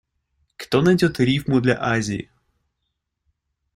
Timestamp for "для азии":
1.61-2.31